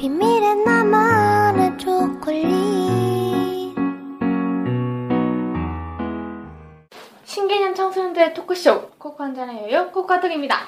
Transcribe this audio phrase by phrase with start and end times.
[0.00, 2.48] 비밀의 나만의 초콜릿.
[7.26, 10.66] 신개념 청소년들의 토크쇼 코코 한잔해요 코카드립니다.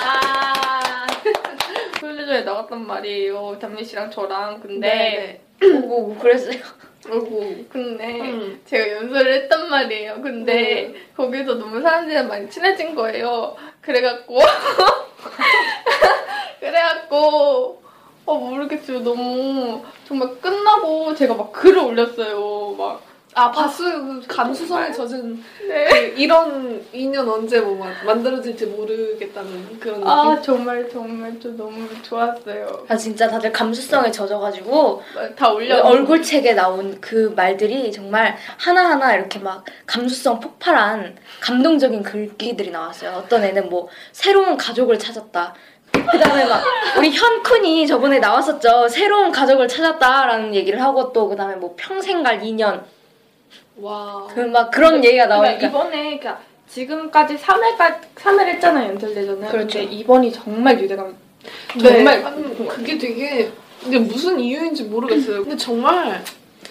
[0.00, 1.06] 와.
[2.00, 3.58] 훈련전에 나갔단 말이에요.
[3.60, 4.60] 담미 씨랑 저랑.
[4.60, 6.62] 근데 오고 그랬어요.
[7.04, 7.54] 그러고.
[7.68, 8.58] 근데 음.
[8.64, 10.22] 제가 연설을 했단 말이에요.
[10.22, 13.54] 근데 거기서 너무 사람들이랑 많이 친해진 거예요.
[13.82, 14.38] 그래갖고.
[16.58, 17.83] 그래갖고
[18.26, 25.42] 어 모르겠어요 너무 정말 끝나고 제가 막 글을 올렸어요 막 아 봤어요 그 감수성에 젖은
[25.68, 25.88] 네.
[25.88, 31.88] 그 이런 인연 언제 뭐 마- 만들어질지 모르겠다는 그런 느낌 아 정말 정말 좀 너무
[32.02, 32.86] 좋았어요.
[32.88, 35.02] 아 진짜 다들 감수성에 젖어가지고
[35.36, 35.80] 다 올려.
[35.80, 43.16] 얼굴 책에 나온 그 말들이 정말 하나하나 이렇게 막 감수성 폭발한 감동적인 글귀들이 나왔어요.
[43.16, 45.54] 어떤 애는 뭐 새로운 가족을 찾았다.
[46.10, 46.62] 그 다음에 막
[46.98, 48.88] 우리 현쿤이 저번에 나왔었죠.
[48.88, 52.84] 새로운 가족을 찾았다라는 얘기를 하고 또 그 다음에 뭐 평생 갈 인연
[53.80, 56.38] 와 그 막 그런 얘기가 그러니까 나오니까 이번에 그러니까
[56.68, 59.48] 지금까지 3회까지 3회를 했잖아요 연설대전은.
[59.48, 59.78] 그렇죠.
[59.78, 61.14] 근데 이번이 정말 유대감.
[61.76, 61.82] 네.
[61.82, 63.50] 정말 아니, 그게 되게
[63.82, 65.42] 근데 무슨 이유인지 모르겠어요.
[65.42, 66.22] 근데 정말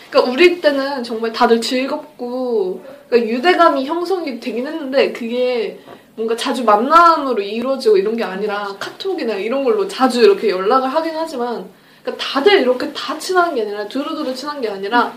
[0.10, 5.80] 그러니까 우리 때는 정말 다들 즐겁고 그러니까 유대감이 형성이 되긴 했는데 그게
[6.16, 11.66] 뭔가 자주 만남으로 이루어지고 이런 게 아니라 카톡이나 이런 걸로 자주 이렇게 연락을 하긴 하지만
[12.04, 15.14] 그러니까 다들 이렇게 다 친한 게 아니라 두루두루 친한 게 아니라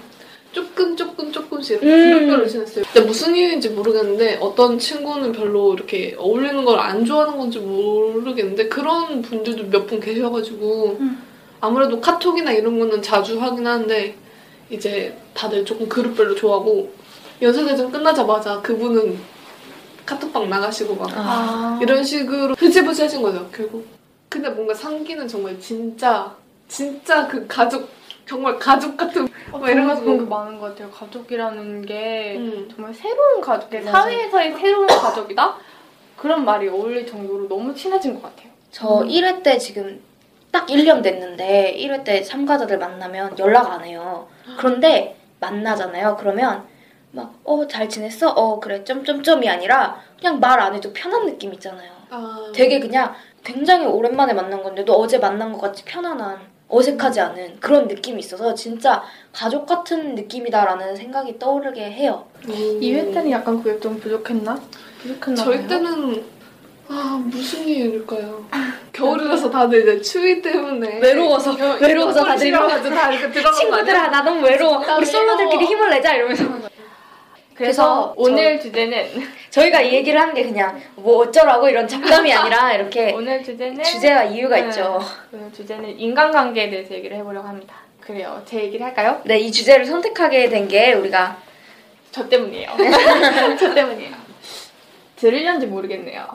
[0.53, 2.13] 조금 조금 조금씩 이렇게 음.
[2.13, 2.85] 그룹별로 친했어요.
[2.91, 9.21] 근데 무슨 이유인지 모르겠는데 어떤 친구는 별로 이렇게 어울리는 걸 안 좋아하는 건지 모르겠는데 그런
[9.21, 10.99] 분들도 몇 분 계셔가지고
[11.61, 14.15] 아무래도 카톡이나 이런 거는 자주 하긴 하는데
[14.71, 16.91] 이제 다들 조금 그룹별로 좋아하고
[17.43, 19.19] 연세대전 끝나자마자 그분은
[20.07, 21.79] 카톡방 나가시고 막 아.
[21.83, 23.87] 이런 식으로 흐지부지해진 거죠 결국.
[24.29, 26.35] 근데 뭔가 상기는 정말 진짜
[26.69, 27.89] 진짜 그 가족
[28.27, 30.91] 정말 가족 같은 어, 막 정말 이래가지고 그런 게 많은 것 같아요.
[30.91, 32.69] 가족이라는 게 음.
[32.75, 33.71] 정말 새로운 가족.
[33.71, 35.57] 사회에서의 새로운 가족이다?
[36.17, 38.51] 그런 말이 어울릴 정도로 너무 친해진 것 같아요.
[38.71, 40.01] 저 1회 때 지금
[40.51, 44.27] 딱 1년 됐는데 1회 때 참가자들 만나면 연락 안 해요.
[44.59, 46.17] 그런데 만나잖아요.
[46.19, 46.65] 그러면
[47.17, 48.31] 막 어 잘 지냈어?
[48.31, 51.91] 어 그래 점점점이 아니라 그냥 말 안 해도 편한 느낌 있잖아요.
[52.11, 56.39] 아, 되게 그냥 굉장히 오랜만에 만난 건데도 어제 만난 것 같이 편안한
[56.69, 62.27] 어색하지 않은 그런 느낌이 있어서 진짜 가족 같은 느낌이다라는 생각이 떠오르게 해요.
[62.49, 62.51] 음.
[62.81, 64.59] 2회 때는 약간 그게 좀 부족했나?
[65.01, 65.69] 부족했나 저희 봐요.
[65.69, 66.25] 때는
[66.89, 68.45] 아 무슨 일일까요?
[68.93, 73.71] 겨울이라서 다들 이제 추위 때문에 외로워서 외로워서 다들 이러고 가지고 다 이렇게 들어간 거 아니야?
[73.85, 74.79] 친구들아 나 너무 외로워.
[74.85, 75.71] 나 우리 솔로들끼리 외로워.
[75.71, 76.45] 힘을 내자 이러면서
[77.57, 79.07] 그래서 그래서 오늘 주제는
[79.51, 84.25] 저희가 이 얘기를 하는 게 그냥 뭐 어쩌라고 이런 잡담이 아니라 이렇게 오늘 주제는 주제와
[84.25, 84.67] 이유가 네.
[84.69, 85.01] 있죠.
[85.33, 87.75] 오늘 주제는 인간관계에 대해서 얘기를 해보려고 합니다.
[88.01, 88.43] 그래요.
[88.47, 89.21] 제 얘기를 할까요?
[89.25, 91.39] 네, 이 주제를 선택하게 된 게 우리가
[92.13, 92.71] 저 때문이에요.
[93.59, 94.15] 저 때문이에요.
[95.17, 96.27] 들으려는지 모르겠네요.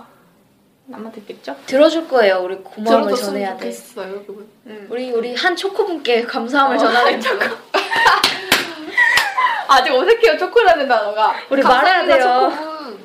[0.94, 1.56] 아마 듣겠죠?
[1.68, 2.42] 들어줄 거예요.
[2.44, 3.72] 우리 고마움을 전해야 돼.
[3.72, 4.50] 좋겠어요 그분.
[4.66, 4.88] 음.
[4.90, 7.46] 우리 우리 한 초코분께 감사함을 어, 전하는 한 초코.
[9.72, 10.38] 아직 어색해요.
[10.38, 11.34] 초코라는 단어가.
[11.50, 12.52] 우리 말해야 돼요.
[12.52, 12.98] 초코는.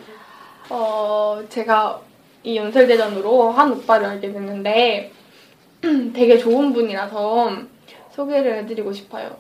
[0.71, 2.01] 어, 제가
[2.43, 5.13] 이 연설대전으로 한 오빠를 알게 됐는데
[6.13, 7.51] 되게 좋은 분이라서
[8.11, 9.37] 소개를 해드리고 싶어요.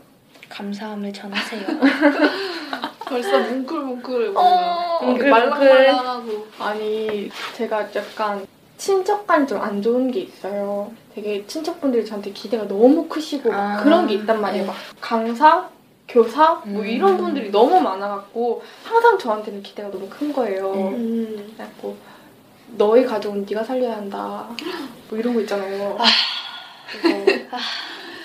[0.48, 1.62] 감사함을 전하세요.
[3.06, 5.12] 벌써 뭉클뭉클해 어, 보여.
[5.14, 5.30] 이렇게 뭉클뭉클.
[5.30, 6.46] 말랑말랑하고.
[6.60, 10.92] 아니 제가 약간 친척간이 좀 안 좋은 게 있어요.
[11.14, 14.64] 되게 친척분들이 저한테 기대가 너무 크시고 막 아, 그런 게 있단 말이에요.
[14.64, 14.66] 네.
[14.68, 15.68] 막 강사,
[16.08, 16.86] 교사 뭐 음.
[16.86, 20.72] 이런 분들이 너무 많아갖고 항상 저한테는 기대가 너무 큰 거예요.
[20.74, 20.88] 네.
[20.90, 21.52] 음.
[21.56, 21.96] 그래갖고
[22.76, 24.48] 너희 가족은 네가 살려야 한다.
[25.08, 25.96] 뭐 이런 거 있잖아요.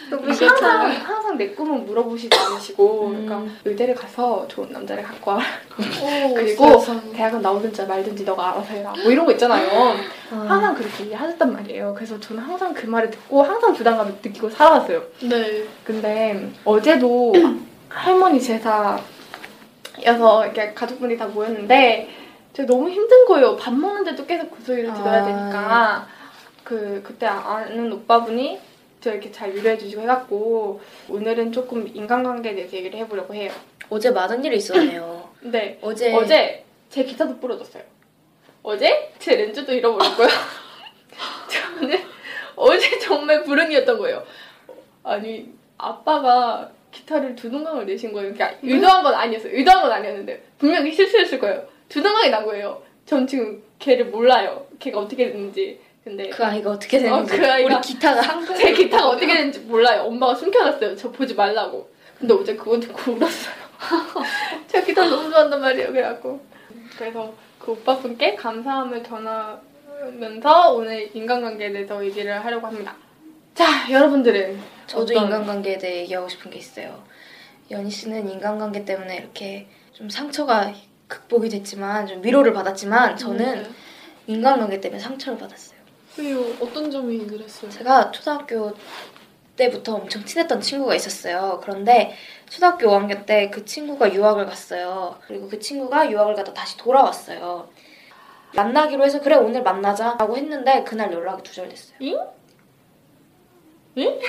[0.10, 3.26] 그래서 이거 항상 참- 항상 내 꿈은 물어보시지 않으시고 음.
[3.26, 5.38] 그러니까 의대를 가서 좋은 남자를 갖고 와.
[5.40, 5.42] 오,
[6.36, 6.82] 그리고.
[7.14, 8.94] 대학은 나오든지 말든지 너가 알아서 해라.
[9.04, 9.96] 뭐 이런 거 있잖아요.
[10.32, 11.94] 아, 항상 그렇게 얘기하셨단 말이에요.
[11.96, 15.02] 그래서 저는 항상 그 말을 듣고 항상 부담감을 느끼고 살아왔어요.
[15.24, 15.64] 네.
[15.86, 17.32] 근데 어제도
[17.94, 19.04] 할머니 제사여서
[20.46, 22.10] 이렇게 가족분이 다 모였는데
[22.54, 23.56] 제가 너무 힘든 거예요.
[23.58, 25.26] 밥 먹는데도 계속 그 소리를 들어야 아.
[25.26, 26.08] 되니까
[26.64, 28.60] 그 그때 아는 오빠분이
[29.02, 33.52] 저 이렇게 잘 위로해 주시고 해갖고 오늘은 조금 인간관계에 대해서 얘기를 해보려고 해요.
[33.90, 35.30] 어제 많은 일이 있었네요.
[35.40, 37.84] 근데 어제 어제 제 기타도 부러졌어요.
[38.64, 40.28] 어제 제 렌즈도 잃어버렸고요.
[41.50, 42.00] 저는
[42.56, 44.24] 어제 정말 불운이었던 거예요.
[45.04, 48.34] 아니 아빠가 기타를 두둥강을 내신 거예요.
[48.34, 49.54] 그러니까 의도한 건 아니었어요.
[49.54, 51.66] 의도한 건 아니었는데 분명히 실수했을 거예요.
[51.90, 52.82] 두둥강이 난 거예요.
[53.06, 54.66] 전 지금 걔를 몰라요.
[54.80, 55.80] 걔가 어떻게 됐는지.
[56.04, 60.04] 근데 그 아이가 어떻게 됐는지 어, 그 아이가 우리 기타가 제 기타가 어떻게 됐는지 몰라요.
[60.04, 60.96] 엄마가 숨겨놨어요.
[60.96, 61.90] 저 보지 말라고.
[62.18, 63.56] 근데 어제 그거 듣고 울었어요.
[64.68, 65.92] 제 기타 너무 좋아한단 말이에요.
[65.92, 66.40] 그래갖고.
[66.98, 72.96] 그래서 그 오빠분께 감사함을 전하면서 오늘 인간관계에 대해서 얘기를 하려고 합니다.
[73.54, 77.04] 자, 여러분들은 저도 어떤- 인간관계에 대해 얘기하고 싶은 게 있어요.
[77.70, 80.72] 연희 씨는 인간관계 때문에 이렇게 좀 상처가
[81.08, 83.70] 극복이 됐지만 좀 위로를 받았지만 저는 네.
[84.28, 85.80] 인간관계 때문에 상처를 받았어요.
[86.18, 86.40] 왜요?
[86.60, 87.70] 어떤 점이 그랬어요?
[87.72, 88.74] 제가 초등학교
[89.56, 91.60] 때부터 엄청 친했던 친구가 있었어요.
[91.64, 92.16] 그런데
[92.50, 95.18] 초등학교 5학년 때 그 친구가 유학을 갔어요.
[95.28, 97.70] 그리고 그 친구가 유학을 가다 다시 돌아왔어요.
[98.56, 101.96] 만나기로 해서 그래 오늘 만나자라고 했는데 그날 연락이 두절됐어요.
[102.02, 102.20] 응?
[103.98, 104.20] 응?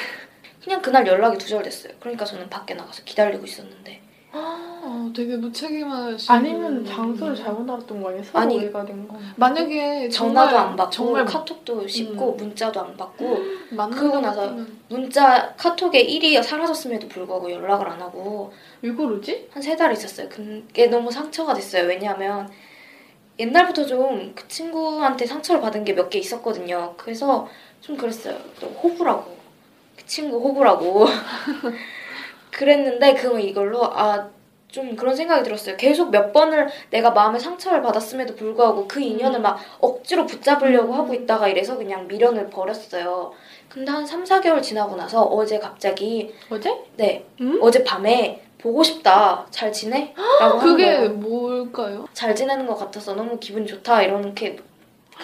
[0.63, 1.95] 그냥 그날 연락이 두절됐어요.
[2.01, 4.01] 그러니까 저는 밖에 나가서 기다리고 있었는데
[4.35, 8.25] 아, 되게 무책임하신 아니면 장소를 잘못 알았던 거 아니에요?
[8.25, 9.19] 서로 아니, 오해가 된 거.
[9.37, 12.37] 만약에 전화도 정말- 안 받고 정말 카톡도 씹고 음.
[12.39, 13.39] 문자도 안 받고
[13.73, 19.49] 만나는 그러고 것 나서 같으면 문자 카톡에 1위 사라졌음에도 불구하고 연락을 안 하고 왜 그러지?
[19.53, 20.29] 한 세 달 있었어요.
[20.31, 21.87] 그게 너무 상처가 됐어요.
[21.87, 22.49] 왜냐하면
[23.39, 26.95] 옛날부터 좀 그 친구한테 상처를 받은 게 몇 개 있었거든요.
[26.97, 27.49] 그래서
[27.83, 28.39] 좀 그랬어요.
[28.61, 29.32] 또 호구라고.
[29.97, 31.07] 그 친구 호구라고.
[32.51, 34.31] 그랬는데 그 이걸로 아
[34.73, 35.77] 좀 그런 생각이 들었어요.
[35.77, 41.47] 계속 몇 번을 내가 마음에 상처를 받았음에도 불구하고 그 인연을 막 억지로 붙잡으려고 하고 있다가
[41.47, 43.33] 이래서 그냥 미련을 버렸어요.
[43.69, 46.75] 근데 한 3, 4개월 지나고 나서 어제 갑자기 어제?
[46.97, 47.59] 네 음?
[47.61, 50.15] 어제 밤에 보고 싶다 잘 지내?
[50.41, 51.07] 라고 그게.
[51.07, 52.07] 뭘까요?
[52.15, 54.57] 잘 지내는 것 같아서 너무 기분 좋다 이렇게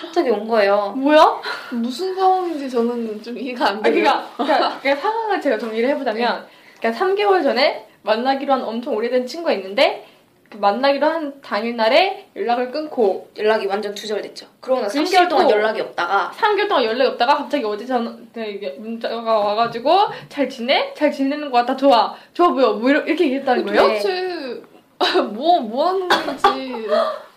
[0.01, 0.93] 갑자기 온 거예요.
[0.97, 1.41] 뭐야?
[1.73, 3.93] 무슨 상황인지 저는 좀 이해가 안 아, 돼요.
[3.95, 6.47] 그니까, 그러니까, 그러니까 상황을 제가 정리를 해보자면,
[6.79, 10.07] 그러니까 3개월 전에 만나기로 한 엄청 오래된 친구가 있는데,
[10.51, 14.47] 그 만나기로 한 당일날에 연락을 끊고, 연락이 완전 두절됐죠.
[14.61, 15.51] 그러고 나서 글 3개월 동안.
[15.51, 19.91] 연락이 없다가 3개월 동안 연락이 없다가 갑자기 어제 전, 네, 이게 문자가 와가지고,
[20.31, 20.95] 잘 지내?
[20.95, 21.77] 잘 지내는 것 같아.
[21.77, 22.15] 좋아.
[22.33, 22.73] 좋아 보여.
[22.73, 23.83] 뭐 이렇게, 이렇게 얘기했다는 거예요?
[23.83, 24.63] 도대체
[25.33, 26.87] 뭐, 뭐 하는 건지.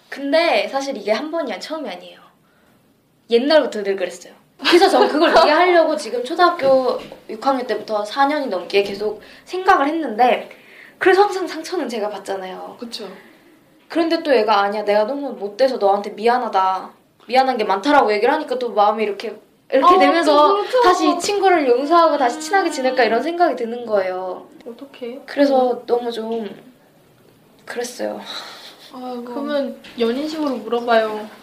[0.09, 2.20] 근데 사실 이게 한 번이 야 처음이 아니에요.
[3.31, 4.33] 옛날부터 늘 그랬어요.
[4.59, 6.99] 그래서 전 그걸 이해하려고 지금 초등학교
[7.29, 10.49] 6학년 때부터 4년이 넘게 계속 생각을 했는데
[10.99, 12.77] 그래서 항상 상처는 제가 받잖아요.
[12.79, 13.07] 그쵸.
[13.87, 16.91] 그런데 또 얘가 아니야 내가 너무 못돼서 너한테 미안하다
[17.27, 19.35] 미안한 게 많다라고 얘기를 하니까 또 마음이 이렇게
[19.71, 20.81] 이렇게 아, 되면서 또 그렇죠.
[20.81, 24.47] 다시 친구를 용서하고 다시 친하게 지낼까 이런 생각이 드는 거예요.
[24.67, 25.21] 어떡해.
[25.25, 26.47] 그래서 너무 좀
[27.65, 28.19] 그랬어요.
[28.93, 29.23] 아이고.
[29.23, 31.40] 그러면 연인식으로 물어봐요.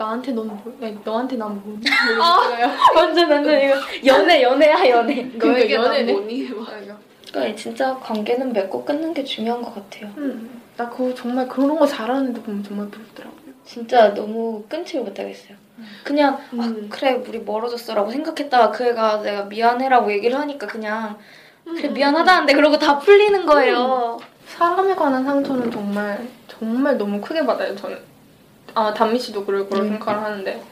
[0.00, 1.84] 나한테 넌 뭐, 아니, 너한테 난 뭐니?
[2.06, 2.70] 물어봐요.
[2.96, 3.74] 완전 완전 이거
[4.06, 5.22] 연애 연애야 연애.
[5.36, 6.12] 너에게 난 연애네.
[6.12, 6.48] 뭐니?
[6.48, 6.66] 막.
[7.30, 10.10] 그러니까 진짜 관계는 맺고 끊는 게 중요한 것 같아요.
[10.16, 13.52] 음, 나 그거 정말 그런 거 잘하는 애들 보면 정말 부럽더라고요.
[13.66, 15.58] 진짜 너무 끊지를 못하겠어요.
[16.02, 16.88] 그냥 아 음.
[16.90, 21.18] 그래 우리 멀어졌어라고 생각했다가 그 애가 내가 미안해라고 얘기를 하니까 그냥
[21.64, 24.18] 그래 미안하다는데 그러고 다 풀리는 거예요.
[24.46, 28.09] 사람에 관한 상처는 정말 정말 너무 크게 받아요 저는
[28.74, 29.92] 아마 담미 씨도 그럴 거라고 음.
[29.92, 30.62] 생각을 하는데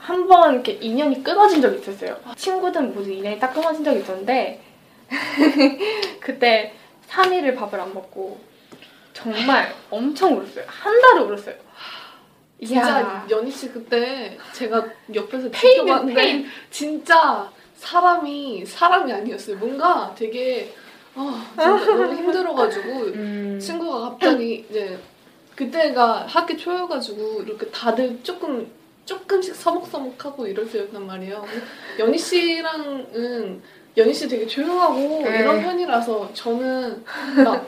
[0.00, 4.62] 한 번 이렇게 인연이 끊어진 적이 있었어요 친구든 모두 인연이 딱 끊어진 적이 있었는데
[6.20, 6.74] 그때
[7.08, 8.38] 3일을 밥을 안 먹고
[9.12, 11.54] 정말 엄청 울었어요 한 달을 울었어요
[12.64, 13.24] 진짜.
[13.30, 16.46] 연희 씨 그때 제가 옆에서 폐인은 지켜봤는데 폐인.
[16.70, 19.56] 진짜 사람이 사람이 아니었어요.
[19.58, 20.74] 뭔가 되게
[21.14, 21.78] 아 너무
[22.16, 23.58] 힘들어가지고 음.
[23.62, 24.98] 친구가 갑자기 이제
[25.58, 28.70] 그때가 학기 초여가지고 이렇게 다들 조금
[29.04, 31.44] 조금씩 서먹서먹하고 이럴 때였단 말이에요.
[31.98, 33.60] 연희 씨랑은
[33.96, 35.40] 연희 씨 되게 조용하고 네.
[35.40, 37.04] 이런 편이라서 저는
[37.44, 37.66] 막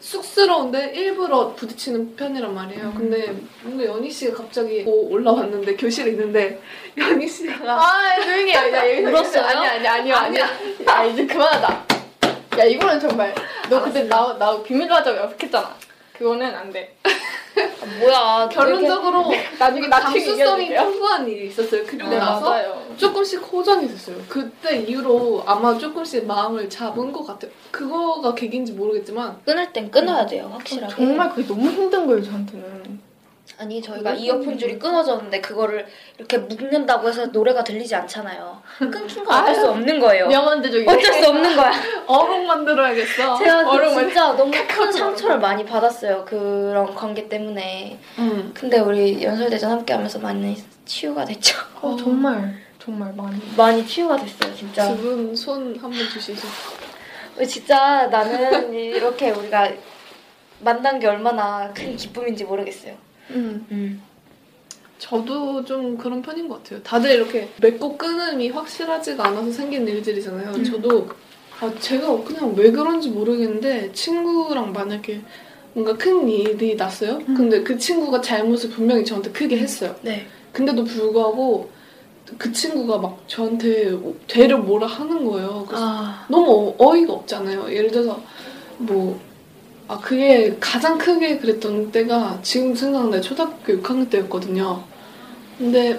[0.00, 2.94] 쑥스러운데 일부러 부딪히는 편이란 말이에요.
[2.96, 6.62] 근데 뭔가 연희 씨가 갑자기 뭐 올라왔는데 교실에 있는데
[6.96, 8.72] 연희 씨가 아 조용히 해.
[8.72, 9.44] 야, 여기서 울었어요?
[9.44, 10.48] 아니 아니 아니요 아니야.
[10.88, 11.86] 야 이제 그만하자.
[12.58, 13.34] 야 이거는 정말
[13.68, 15.76] 너 그때 나나 비밀로 하자고 약속했잖아.
[16.16, 16.96] 그거는 안 돼.
[17.64, 19.24] 아, 뭐야 결론적으로
[19.58, 20.74] 나중에 감수성이.
[20.74, 21.82] 풍부한 일이 있었어요.
[21.86, 22.86] 그리고 네 나서 맞아요.
[22.96, 24.16] 조금씩 호전이 됐어요.
[24.28, 27.50] 그때 이후로 아마 조금씩 마음을 잡은 것 같아요.
[27.70, 30.94] 그거가 계기인지 모르겠지만 끊을 땐 끊어야 돼요 확실하게.
[30.94, 33.07] 정말 그게 너무 힘든 거예요 저한테는.
[33.60, 35.84] 아니 저희가 이어폰 줄이 끊어졌는데 그거를
[36.16, 38.62] 이렇게 묶는다고 해서 노래가 들리지 않잖아요.
[38.78, 40.28] 끊긴 건 어쩔 수 없는 거예요.
[40.28, 40.92] 명언대적이네.
[40.92, 41.72] 어쩔 수 없는 거야.
[42.06, 43.36] 어록 만들어야겠어.
[43.36, 46.24] 제가 그 어록 만 진짜 너무 큰 상처를 많이 받았어요.
[46.24, 47.98] 그런 관계 때문에.
[48.20, 48.52] 응.
[48.54, 51.58] 근데 우리 연설대전 함께 하면서 많이 치유가 됐죠.
[51.80, 53.40] 어, 정말 정말 많이.
[53.56, 54.86] 많이 치유가 됐어요, 진짜.
[54.94, 56.46] 두분 손한번 주시죠.
[57.44, 59.68] 진짜 나는 이렇게 우리가
[60.60, 63.07] 만난 게 얼마나 큰 기쁨인지 모르겠어요.
[63.30, 63.66] 음.
[63.70, 64.02] 음.
[64.98, 66.82] 저도 좀 그런 편인 것 같아요.
[66.82, 70.50] 다들 이렇게 맺고 끊음이 확실하지가 않아서 생긴 일들이잖아요.
[70.54, 70.64] 음.
[70.64, 71.08] 저도
[71.60, 75.20] 아, 제가 그냥 왜 그런지 모르겠는데 친구랑 만약에
[75.72, 77.18] 뭔가 큰 일이 났어요.
[77.28, 77.34] 음.
[77.34, 79.94] 근데 그 친구가 잘못을 분명히 저한테 크게 했어요.
[80.02, 80.26] 네.
[80.52, 81.70] 근데도 불구하고
[82.36, 85.64] 그 친구가 막 저한테 되려 뭐라 하는 거예요.
[85.66, 86.26] 그래서 아.
[86.28, 87.72] 너무 어- 어이가 없잖아요.
[87.72, 88.20] 예를 들어서
[88.78, 89.20] 뭐
[89.88, 93.20] 아, 그게 가장 크게 그랬던 때가 지금 생각나요.
[93.22, 94.82] 초등학교 6학년 때였거든요.
[95.56, 95.98] 근데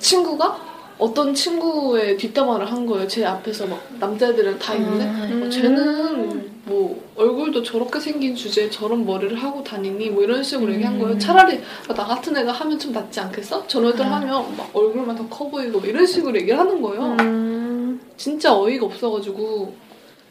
[0.00, 0.66] 친구가
[0.98, 3.06] 어떤 친구의 뒷담화를 한 거예요.
[3.06, 5.42] 제 앞에서 막 남자애들은 다 있는데 음.
[5.44, 10.98] 어, 쟤는 뭐 얼굴도 저렇게 생긴 주제에 저런 머리를 하고 다니니 뭐 이런 식으로 얘기한
[10.98, 11.14] 거예요.
[11.14, 11.18] 음.
[11.18, 13.66] 차라리 나 같은 애가 하면 좀 낫지 않겠어?
[13.68, 14.12] 저런 애들 음.
[14.12, 17.16] 하면 막 얼굴만 더 커 보이고 뭐 이런 식으로 얘기를 하는 거예요.
[17.20, 18.00] 음.
[18.16, 19.74] 진짜 어이가 없어가지고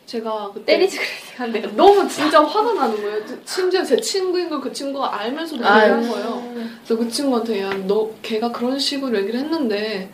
[0.05, 1.51] 제가 그때 때리지 그랬어요.
[1.51, 3.21] 근데 너무 진짜 화가 나는 거예요.
[3.45, 6.53] 심지어 제 친구인 걸 그 친구가 알면서도 얘기를 한 거예요.
[6.85, 10.11] 그래서 그 친구한테 야너 걔가 그런 식으로 얘기를 했는데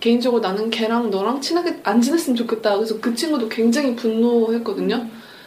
[0.00, 2.76] 개인적으로 나는 걔랑 너랑 친하게 안 지냈으면 좋겠다.
[2.76, 5.06] 그래서 그 친구도 굉장히 분노했거든요.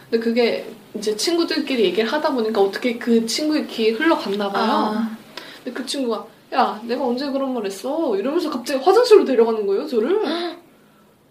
[0.09, 4.71] 근데 그게 이제 친구들끼리 얘기를 하다 보니까 어떻게 그 친구의 귀에 흘러갔나 봐요.
[4.71, 5.17] 아.
[5.63, 8.15] 근데 그 친구가 야 내가 언제 그런 말 했어?
[8.15, 10.21] 이러면서 갑자기 화장실로 데려가는 거예요 저를.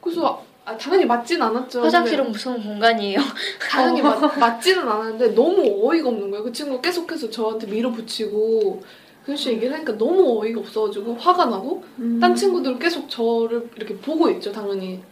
[0.03, 1.83] 그래서 아, 당연히 맞진 않았죠.
[1.83, 3.19] 화장실은 무서운 공간이에요.
[3.71, 6.45] 당연히 맞, 맞지는 않았는데 너무 어이가 없는 거예요.
[6.45, 8.83] 그 친구가 계속해서 저한테 밀어붙이고
[9.25, 12.19] 그런 식으로 얘기를 하니까 너무 어이가 없어가지고 화가 나고 음.
[12.19, 15.03] 딴 친구들은 계속 저를 이렇게 보고 있죠 당연히.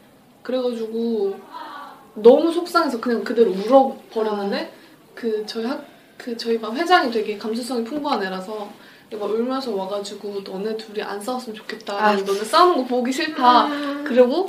[0.43, 1.37] 그래가지고
[2.15, 4.73] 너무 속상해서 그냥 그대로 울어버렸는데
[5.15, 5.85] 그 저희 학,
[6.17, 8.71] 그 저희 반 회장이 되게 감수성이 풍부한 애라서
[9.13, 11.95] 얘가 울면서 와가지고 너네 둘이 안 싸웠으면 좋겠다.
[11.95, 12.17] 아.
[12.17, 13.69] 너네 싸우는 거 보기 싫다.
[14.05, 14.47] 그리고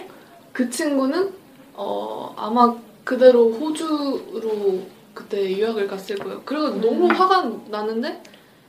[0.54, 1.34] 그 친구는
[1.74, 4.82] 어 아마 그대로 호주로
[5.14, 6.42] 그때 유학을 갔을 거예요.
[6.46, 8.22] 그리고 너무 화가 나는데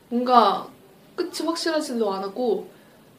[0.09, 0.67] 뭔가
[1.15, 2.69] 끝이 확실하지도 않았고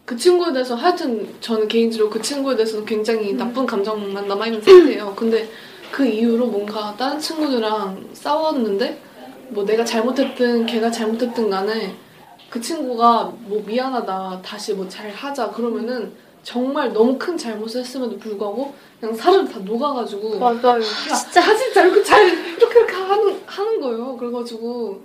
[0.05, 5.13] 그 친구에 대해서 하여튼 저는 개인적으로 그 친구에 대해서는 굉장히 나쁜 감정만 남아있는 상태예요.
[5.15, 5.49] 근데
[5.91, 9.01] 그 이후로 뭔가 다른 친구들이랑 싸웠는데
[9.49, 11.95] 뭐 내가 잘못했든 걔가 잘못했든 간에
[12.49, 16.11] 그 친구가 뭐 미안하다 다시 뭐 잘 하자 그러면은
[16.45, 20.79] 정말 너무 큰 잘못을 했음에도 불구하고 그냥 사람 다 녹아가지고 맞아요.
[20.79, 24.15] 진짜 아, 진짜 이렇게 잘 이렇게 이렇게 하는 하는 거예요.
[24.15, 25.01] 그래가지고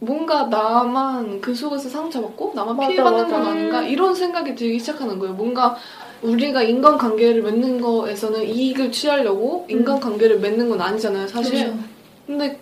[0.00, 3.36] 뭔가 나만 그 속에서 상처받고 나만 맞아, 피해받는 맞아.
[3.38, 5.34] 건 아닌가 이런 생각이 들기 시작하는 거예요.
[5.34, 5.76] 뭔가
[6.22, 11.52] 우리가 인간 관계를 맺는 거에서는 이익을 취하려고 인간 관계를 맺는 건 아니잖아요, 사실.
[11.52, 11.78] 그렇죠.
[12.26, 12.58] 근데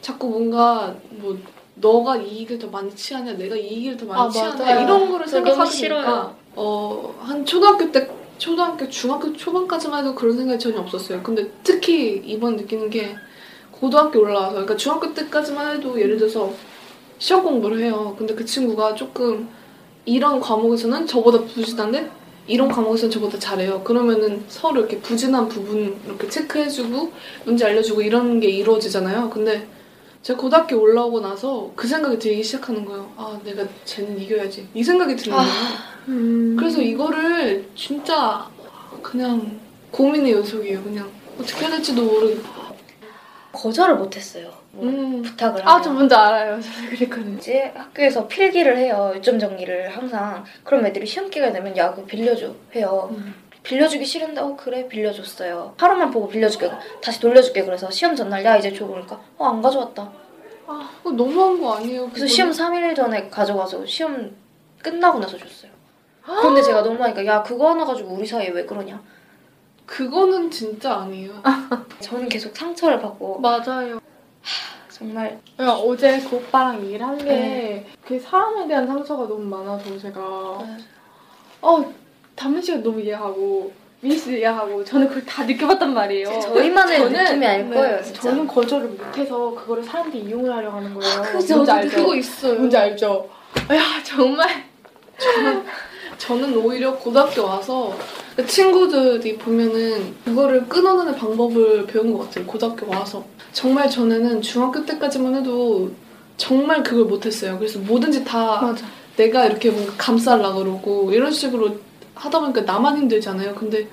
[0.00, 1.38] 자꾸 뭔가 뭐
[1.76, 4.80] 너가 이익을 더 많이 취하냐, 내가 이익을 더 많이 아, 취하냐 맞아요.
[4.84, 5.92] 이런 거를 생각하니까 싫
[6.56, 7.14] 어요.
[7.18, 8.08] 어한 초등학교 때
[8.38, 11.22] 초등학교 중학교 초반까지만 해도 그런 생각이 전혀 없었어요.
[11.22, 13.16] 근데 특히 이번 느끼는 게
[13.70, 16.52] 고등학교 올라와서 그러니까 중학교 때까지만 해도 예를 들어서
[17.18, 18.14] 시험 공부를 해요.
[18.18, 19.48] 근데 그 친구가 조금
[20.04, 22.10] 이런 과목에서는 저보다 부진한데
[22.46, 23.82] 이런 과목에서는 저보다 잘해요.
[23.82, 27.12] 그러면은 서로 이렇게 부진한 부분 이렇게 체크해주고
[27.44, 29.30] 문제 알려주고 이런 게 이루어지잖아요.
[29.30, 29.66] 근데
[30.24, 33.12] 제가 고등학교 올라오고 나서 그 생각이 들기 시작하는 거예요.
[33.14, 34.66] 아, 내가 쟤는 이겨야지.
[34.72, 35.52] 이 생각이 드는 거예요.
[36.08, 36.56] 음.
[36.58, 38.48] 그래서 이거를 진짜
[39.02, 40.82] 그냥 고민의 연속이에요.
[40.82, 42.64] 그냥 어떻게 해야 될지도 모르겠고.
[43.52, 44.50] 거절을 못했어요.
[44.72, 45.20] 뭐 음.
[45.20, 45.68] 부탁을 하면.
[45.68, 46.58] 아, 저 먼저 알아요.
[46.58, 47.36] 저도 그랬거든요.
[47.36, 49.12] 이제 학교에서 필기를 해요.
[49.16, 50.42] 요점 정리를 항상.
[50.64, 52.50] 그럼 애들이 시험 기간이 되면 야, 그거 빌려줘.
[52.74, 53.10] 해요.
[53.12, 53.34] 음.
[53.64, 55.74] 빌려주기 싫은데 어 그래 빌려줬어요.
[55.78, 56.70] 하루만 보고 빌려줄게.
[57.02, 57.64] 다시 돌려줄게.
[57.64, 60.12] 그래서 시험 전날 야 이제 줘 보니까 어 안 가져왔다.
[60.66, 62.08] 아, 너무한 거 아니에요?
[62.10, 62.26] 그래서?
[62.26, 64.34] 시험 3일 전에 가져가서 시험
[64.82, 65.70] 끝나고 나서 줬어요.
[66.24, 69.02] 그런데 제가 너무 하니까 야 그거 하나 가지고 우리 사이에 왜 그러냐.
[69.86, 71.32] 그거는 진짜 아니에요.
[72.00, 74.00] 저는 계속 상처를 받고 맞아요.
[74.90, 77.86] 정말 야, 어제 그 오빠랑 얘기를 한 게, 네.
[78.06, 80.20] 그 사람에 대한 상처가 너무 많아서 제가,
[80.62, 80.76] 네.
[81.60, 81.92] 어,
[82.36, 86.40] 담은 씨가 너무 이해하고, 미니 씨도 이해하고, 저는 그걸 다 느껴봤단 말이에요.
[86.40, 88.20] 저희만의 저는- 느낌이 아닐 네, 거예요 진짜.
[88.22, 91.22] 저는 거절을 못해서 그거를 사람들이 이용을 하려고 하는 거예요.
[91.22, 91.96] 그죠, 뭔지 알죠?
[91.96, 92.54] 그거 있어요.
[92.56, 93.28] 뭔지 알죠?
[93.72, 94.48] 야, 정말.
[96.18, 97.96] 저는 오히려 고등학교 와서
[98.36, 102.46] 그 친구들이 보면은 그거를 끊어내는 방법을 배운 것 같아요.
[102.46, 103.24] 고등학교 와서.
[103.52, 105.90] 정말 전에는 중학교 때까지만 해도
[106.36, 107.58] 정말 그걸 못했어요.
[107.58, 108.84] 그래서 뭐든지 다 맞아.
[109.16, 111.76] 내가 이렇게 뭔가 감싸려 그러고 이런 식으로
[112.14, 113.54] 하다 보니까 나만 힘들잖아요.
[113.54, 113.88] 근데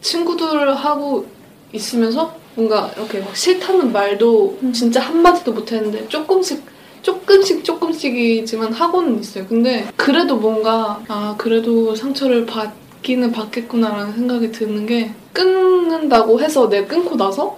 [0.00, 1.26] 친구들하고
[1.72, 4.72] 있으면서 뭔가 이렇게 막 싫다는 말도 음.
[4.72, 6.62] 진짜 한마디도 못했는데 조금씩
[7.02, 9.46] 조금씩 조금씩이지만 하고는 있어요.
[9.46, 17.16] 근데 그래도 뭔가 아 그래도 상처를 받기는 받겠구나라는 생각이 드는 게 끊는다고 해서 내가 끊고
[17.16, 17.56] 나서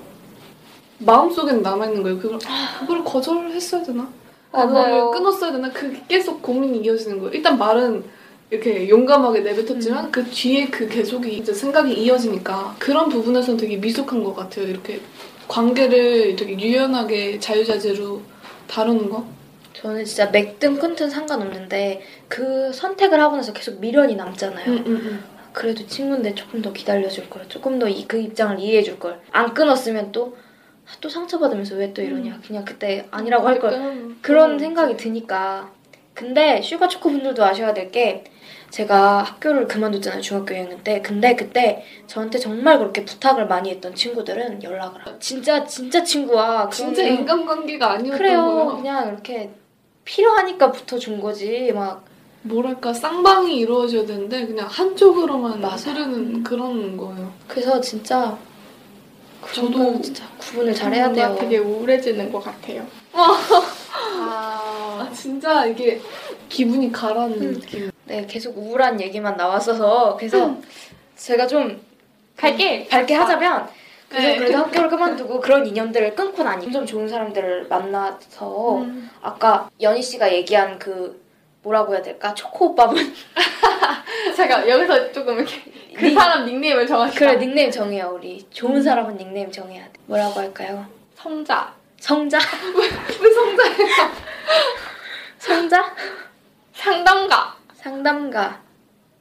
[0.98, 2.18] 마음속엔 남아있는 거예요.
[2.18, 4.08] 그걸 아, 그걸 거절했어야 되나?
[4.52, 4.68] 맞아요.
[4.68, 5.70] 그거를 끊었어야 되나?
[5.70, 7.32] 그게 계속 고민이 이어지는 거예요.
[7.34, 8.04] 일단 말은
[8.54, 14.34] 이렇게 용감하게 내뱉었지만 그 뒤에 그 계속이 이제 생각이 이어지니까 그런 부분에서는 되게 미숙한 것
[14.34, 14.66] 같아요.
[14.68, 15.00] 이렇게
[15.48, 18.22] 관계를 되게 유연하게 자유자재로
[18.68, 19.24] 다루는 거.
[19.74, 24.64] 저는 진짜 맺든 끊든 상관없는데 그 선택을 하고 나서 계속 미련이 남잖아요.
[24.70, 25.24] 응, 응, 응.
[25.52, 29.20] 그래도 친구인데 조금 더 기다려줄 걸, 조금 더 그 입장을 이해해줄 걸.
[29.32, 30.36] 안 끊었으면 또,
[30.86, 32.40] 아, 또 상처받으면서 왜 또 이러냐.
[32.46, 33.72] 그냥 그때 아니라고 할 걸.
[33.72, 35.72] 약간 그런 생각이 드니까.
[36.14, 38.24] 근데 슈가 초코 분들도 아셔야 될 게
[38.70, 41.00] 제가 학교를 그만뒀잖아요 중학교 2학년 때.
[41.02, 47.02] 근데 그때 저한테 정말 그렇게 부탁을 많이 했던 친구들은 연락을 하고 진짜 진짜 친구와 진짜
[47.02, 48.42] 그러면 인간관계가 아니었던 그래요.
[48.42, 48.76] 거예요.
[48.76, 49.50] 그냥 이렇게
[50.04, 51.72] 필요하니까 붙어준 거지.
[51.72, 52.04] 막
[52.42, 55.90] 뭐랄까 쌍방이 이루어져야 되는데 그냥 한쪽으로만 맞아.
[55.92, 56.44] 흐르는 음.
[56.44, 57.32] 그런 거예요.
[57.48, 58.36] 그래서 진짜
[59.40, 61.36] 그런 저도 거 진짜 구분을 잘해야 돼요.
[61.38, 62.86] 되게 우울해지는 것 같아요.
[64.16, 66.00] 아 진짜 이게
[66.48, 67.54] 기분이 가라앉는 음.
[67.54, 67.90] 느낌.
[68.06, 70.56] 네, 계속 우울한 얘기만 나왔어서 그래서
[71.16, 71.80] 제가 좀
[72.36, 72.86] 갈게.
[72.88, 73.68] 밝게 하자면
[74.08, 74.36] 그래서 네.
[74.36, 79.10] 그래도 학교를 그만두고 그런 인연들을 끊고 나니 좀 좋은 사람들을 만나서 음.
[79.22, 81.22] 아까 연희 씨가 얘기한 그
[81.62, 82.96] 뭐라고 해야 될까 초코 오빠분
[84.36, 85.62] 제가 여기서 조금 이렇게
[85.96, 87.18] 그 닉- 사람 닉네임을 정하시다.
[87.18, 90.84] 그래 닉네임 정해요 우리 좋은 사람은 닉네임 정해야 돼 뭐라고 할까요
[91.16, 91.72] 성자.
[92.00, 92.38] 성자
[93.18, 94.10] 왜 성자예요?
[95.38, 95.94] 성자
[96.74, 97.53] 상담가.
[97.84, 98.62] 상담가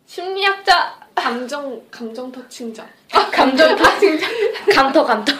[0.06, 0.96] 심리학자.
[1.14, 2.86] 감정 감정 터칭자.
[3.32, 4.26] 감정 터칭자
[4.74, 5.34] 감터 감터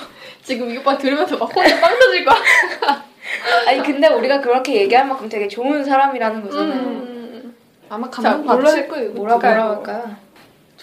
[0.44, 2.36] 지금 이 오빠 들으면서 막 혼자 빵 터질 거야.
[3.68, 7.56] 아니 근데 우리가 그렇게 얘기할 만큼 되게 좋은 사람이라는 거잖아요 음.
[7.90, 9.12] 아마 감동 자, 받으실 거예요.
[9.12, 9.38] 뭐라.
[9.38, 10.18] 뭐라 할까요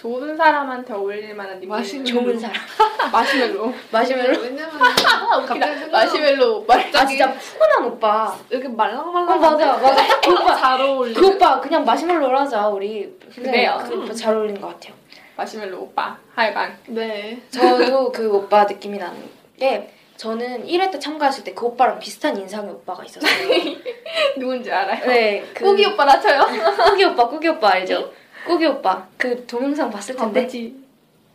[0.01, 1.69] 좋은 사람한테 어울릴 만한 닉네임.
[1.69, 2.05] 마시멜로.
[2.23, 2.55] 좋은 사람
[3.13, 3.71] 마시멜로.
[3.91, 4.71] 마시멜로 왜냐면.
[5.45, 6.73] 갑자기 마시멜로 오빠.
[6.75, 9.39] 아 진짜 푸근한 오빠 이렇게 어 말랑말랑.
[9.39, 11.21] 맞아 맞아 딱그 오빠 잘 어울리는.
[11.21, 13.79] 그 오빠 그냥 마시멜로 하자 우리 그래요.
[13.87, 14.93] 그 오빠 잘 어울리는 것 같아요
[15.37, 16.17] 마시멜로 오빠.
[16.33, 16.79] 하여간.
[16.87, 17.39] 네.
[17.51, 22.71] 저도 그 오빠 느낌이 나는 게 저는 1회 때 참가했을 때 그 오빠랑 비슷한 인상의
[22.71, 23.29] 오빠가 있었어요
[24.37, 25.05] 누군지 알아요?
[25.05, 26.41] 네 그, 꾸기 오빠라 쳐요.
[26.89, 28.11] 꾸기 오빠 꾸기 오빠 알죠?
[28.45, 30.75] 꾸기 오빠 그 동영상 봤을 텐데 아버지.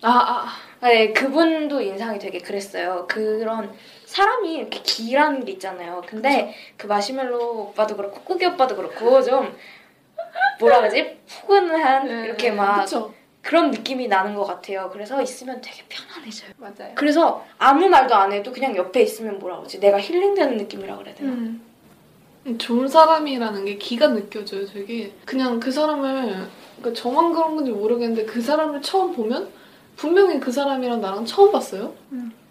[0.02, 0.66] 아 아.
[0.80, 3.06] 아, 네, 그분도 인상이 되게 그랬어요.
[3.08, 3.72] 그런
[4.04, 6.02] 사람이 이렇게 기라는 게 있잖아요.
[6.06, 9.56] 근데 그 마시멜로 오빠도 그렇고 꾸기 오빠도 그렇고 좀
[10.60, 11.18] 뭐라 그러지?
[11.26, 13.14] 푸근한 네, 이렇게 막 그쵸.
[13.40, 14.90] 그런 느낌이 나는 것 같아요.
[14.92, 16.50] 그래서 있으면 되게 편안해져요.
[16.58, 16.92] 맞아요.
[16.94, 19.80] 그래서 아무 말도 안 해도 그냥 옆에 있으면 뭐라 그러지?
[19.80, 21.32] 내가 힐링되는 느낌이라 그래야 되나?
[21.32, 21.62] 음.
[22.58, 24.66] 좋은 사람이라는 게 기가 느껴져요.
[24.66, 26.46] 되게 그냥 그 사람을
[26.78, 29.48] 그러니까 저만 그런 건지 모르겠는데 그 사람을 처음 보면
[29.96, 31.94] 분명히 그 사람이랑 나랑 처음 봤어요.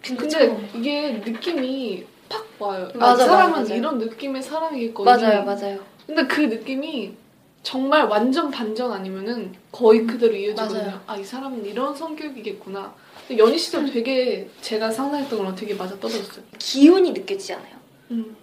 [0.02, 0.60] 근데 그쵸?
[0.74, 2.88] 이게 느낌이 팍 와요.
[2.94, 3.74] 아, 맞아, 이 사람은 맞아.
[3.74, 5.26] 이런 느낌의 사람이겠거든요.
[5.26, 5.78] 맞아요, 맞아요.
[6.06, 7.14] 근데 그 느낌이
[7.62, 10.82] 정말 완전 반전 아니면은 거의 그대로 이어지거든요.
[10.82, 11.00] 맞아요.
[11.06, 12.94] 아, 이 사람은 이런 성격이겠구나.
[13.26, 16.44] 근데 연희 씨도 되게 제가 상상했던 거랑 되게 맞아 떨어졌어요.
[16.58, 17.74] 기운이 느껴지잖아요.
[18.12, 18.36] 음.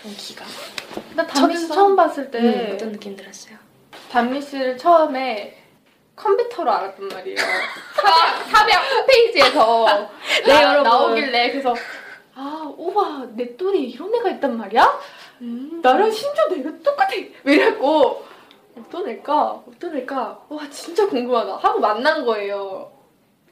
[0.00, 0.44] 그런 기가.
[1.14, 1.68] 나 첫인상?
[1.68, 3.56] 처음 봤을 때 음, 어떤 느낌 들었어요?
[4.14, 5.56] 단미 씨를 처음에
[6.14, 7.36] 컴퓨터로 알았단 말이에요.
[8.00, 10.08] 사, 사벽 홈페이지에서
[10.46, 10.82] 네, 나, 여러분.
[10.84, 11.74] 나오길래 그래서
[12.36, 15.00] 아 오바 내 또래 이런 애가 있단 말이야?
[15.40, 15.80] 음.
[15.82, 17.08] 나랑 심지어 내가 똑같아
[17.44, 18.24] 이랬고
[18.78, 19.64] 어떤 애일까?
[19.68, 20.44] 어떤 애일까?
[20.48, 22.92] 와 진짜 궁금하다 하고 만난 거예요.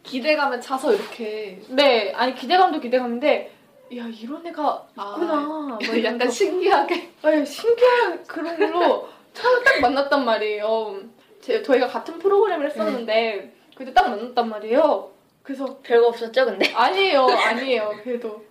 [0.05, 3.53] 기대감에 차서 이렇게 네 아니 기대감도 기대감인데
[3.97, 9.81] 야 이런 애가 아, 있구나 막 약간 이러면서 신기하게 아니, 신기한 그런 걸로 처음에 딱
[9.81, 11.01] 만났단 말이에요.
[11.41, 15.11] 제, 저희가 같은 프로그램을 했었는데 그때 딱 만났단 말이에요.
[15.43, 16.73] 그래서 별거 없었죠, 근데?
[16.73, 17.95] 아니에요, 아니에요.
[18.05, 18.45] 그래도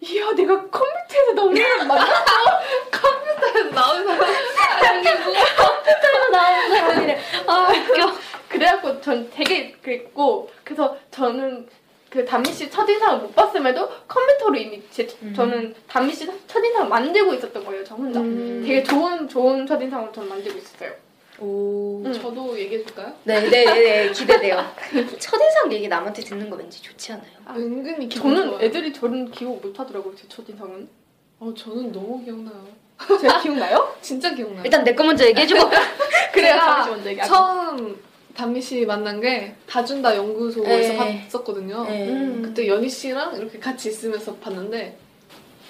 [0.00, 2.12] 이야 내가 컴퓨터에서 너를 만났어.
[2.90, 4.20] 컴퓨터에서 나온 사람.
[6.30, 7.20] 나오는 사람이래.
[7.46, 8.12] 아, 웃겨.
[8.48, 11.68] 그래갖고 전 되게 그랬고 그래서 저는
[12.10, 15.32] 그 단미 씨 첫인상을 못 봤음에도 컴퓨터로 이미 제, 음.
[15.34, 17.84] 저는 단미 씨 첫인상을 만들고 있었던 거예요.
[17.84, 18.18] 저 혼자.
[18.20, 18.62] 음.
[18.66, 20.90] 되게 좋은 좋은 첫인상을 전 만들고 있었어요.
[21.38, 22.02] 오.
[22.04, 22.12] 음.
[22.12, 23.14] 저도 얘기해줄까요?
[23.24, 24.56] 네네네, 기대돼요.
[25.20, 27.30] 첫인상 얘기 남한테 듣는 거 왠지 좋지 않아요?
[27.56, 28.64] 은근히 기분 저는 좋아요.
[28.64, 30.88] 애들이 저는 기억 못 하더라고요, 제 첫인상은.
[31.38, 32.66] 어, 저는 너무 기억나요.
[33.20, 33.94] 제가 기억나요?
[34.02, 34.62] 진짜 기억나요.
[34.64, 35.60] 일단 내 거 먼저 얘기해주고.
[36.34, 36.54] 그래요.
[36.54, 37.32] 제가 먼저 얘기하고.
[37.32, 38.02] 처음
[38.34, 41.26] 담미 씨 만난 게 다준다 연구소에서 네.
[41.28, 41.84] 봤었거든요.
[41.84, 42.08] 네.
[42.08, 42.42] 음.
[42.42, 44.96] 그때 연희 씨랑 이렇게 같이 있으면서 봤는데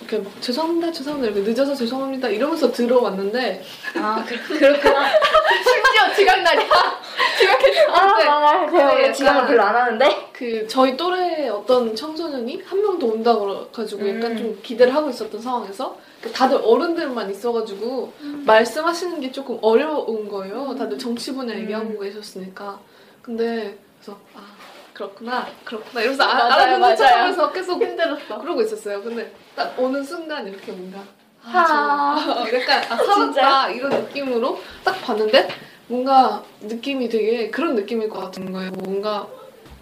[0.01, 3.63] 이렇게 막 죄송합니다, 죄송합니다 이렇게 늦어서 죄송합니다 이러면서 들어왔는데
[3.97, 5.11] 아, 그, 그렇구나.
[5.65, 7.00] 심지어 지각날이야.
[7.41, 7.93] 지각했어.
[7.93, 10.31] 아, 그때 제가 네, 원래 지각을 약간- 별로 안 하는데.
[10.33, 14.37] 그 저희 또래 어떤 청소년이 한 명 더 온다고 그래가지고 약간 음.
[14.39, 18.43] 좀 기대를 하고 있었던 상황에서 그 다들 어른들만 있어가지고 음.
[18.47, 20.75] 말씀하시는 게 조금 어려운 거예요.
[20.77, 21.61] 다들 정치 분야 음.
[21.61, 22.79] 얘기하고 계셨으니까.
[23.23, 24.41] 근데 그래서 아
[24.93, 26.97] 그렇구나 그렇구나 이러면서 아, 알아듣는.
[26.97, 28.39] 척하면서 계속 힘들었어.
[28.41, 29.03] 그러고 있었어요.
[29.03, 30.99] 근데 딱 어느 순간 이렇게 뭔가
[31.43, 31.61] 하.
[31.61, 35.49] 아, 저 약간 아, 살았다 이런 느낌으로 딱 봤는데
[35.95, 38.71] 뭔가 느낌이 되게 그런 느낌일 것 같은 거예요.
[38.71, 39.27] 뭔가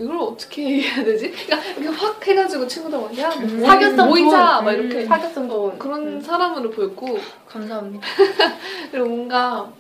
[0.01, 1.31] 이걸 어떻게 해야 되지?
[1.31, 3.61] 그러니까 이렇게 확 해가지고 친구들 막 야, 뭐 음.
[3.65, 4.65] 사귀었던 모이자 분.
[4.65, 5.79] 막 이렇게 사귀었던 분.
[5.79, 6.21] 그런 음.
[6.21, 8.07] 사람으로 보였고 감사합니다.
[8.91, 9.71] 그리고 뭔가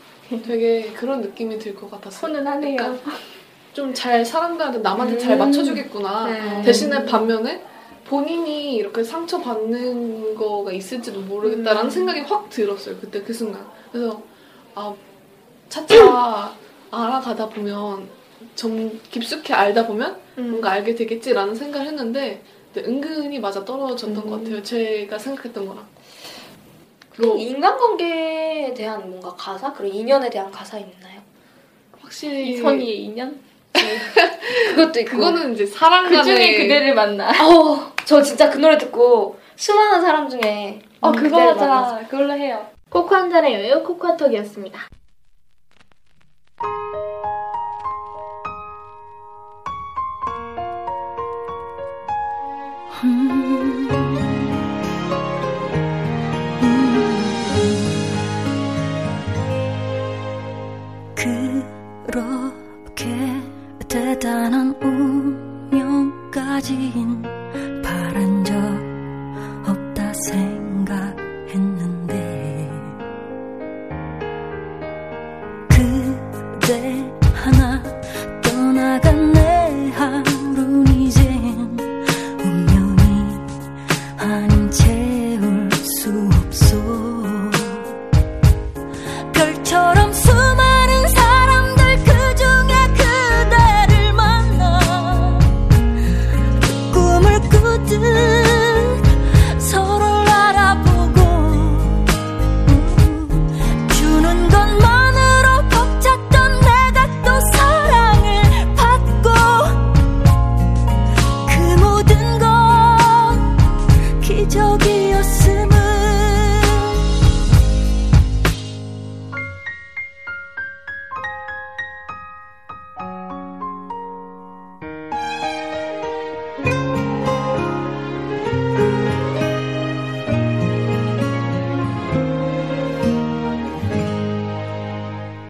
[0.45, 2.31] 되게 그런 느낌이 들 것 같았어요.
[2.31, 2.75] 훈훈하네요.
[2.75, 3.01] 약간
[3.73, 5.19] 좀잘 사람들한테 남한테 음.
[5.19, 6.27] 잘 맞춰주겠구나.
[6.27, 6.63] 네.
[6.63, 7.63] 대신에 반면에
[8.05, 11.91] 본인이 이렇게 상처 받는 거가 있을지도 모르겠다라는 음.
[11.91, 12.97] 생각이 확 들었어요.
[13.01, 13.65] 그때 그 순간.
[13.93, 14.21] 그래서
[14.75, 14.93] 아
[15.69, 16.55] 차차
[16.91, 18.09] 알아가다 보면
[18.55, 20.51] 좀 깊숙이 알다 보면 음.
[20.51, 22.43] 뭔가 알게 되겠지라는 생각을 했는데
[22.77, 24.31] 은근히 맞아 떨어졌던 음.
[24.31, 24.63] 것 같아요.
[24.63, 25.85] 제가 생각했던 거랑.
[27.11, 29.73] 그리고 인간관계에 대한 뭔가 가사?
[29.73, 31.21] 그리고 인연에 대한 가사 있나요?
[32.01, 33.41] 확실히 이선희의 인연?
[34.75, 35.17] 그것도 있고.
[35.17, 37.31] 그거는 이제 사랑 그 간의 중에 그대를 만나.
[37.45, 41.41] 어우, 저 진짜 그 노래 듣고 수많은 사람 중에 어, 음, 그거.
[41.41, 42.07] 하자.
[42.09, 42.65] 그걸로 해요.
[42.89, 44.79] 코코 한 잔의 여유 코코아톡이었습니다.
[53.01, 54.28] 그